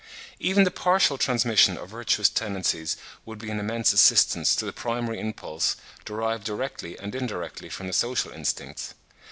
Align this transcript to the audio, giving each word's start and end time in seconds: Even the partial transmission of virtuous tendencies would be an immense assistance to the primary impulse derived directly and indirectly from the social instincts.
Even 0.39 0.63
the 0.63 0.71
partial 0.71 1.15
transmission 1.19 1.77
of 1.77 1.89
virtuous 1.89 2.27
tendencies 2.27 2.97
would 3.23 3.37
be 3.37 3.51
an 3.51 3.59
immense 3.59 3.93
assistance 3.93 4.55
to 4.55 4.65
the 4.65 4.73
primary 4.73 5.19
impulse 5.19 5.75
derived 6.05 6.43
directly 6.45 6.97
and 6.97 7.13
indirectly 7.13 7.69
from 7.69 7.85
the 7.85 7.93
social 7.93 8.31
instincts. 8.31 8.95